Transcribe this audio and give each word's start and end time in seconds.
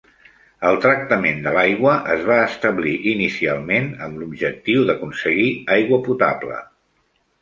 El 0.69 0.77
tractament 0.85 1.43
de 1.47 1.51
l'aigua 1.57 1.91
es 2.15 2.23
va 2.29 2.39
establir 2.45 2.93
inicialment 3.11 3.93
amb 4.07 4.21
l'objectiu 4.23 4.89
d'aconseguir 4.91 5.49
aigua 5.77 6.01
potable. 6.09 6.59